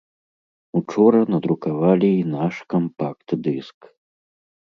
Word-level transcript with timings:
Учора 0.77 1.19
надрукавалі 1.33 2.09
і 2.17 2.23
наш 2.37 2.55
кампакт-дыск. 2.75 3.79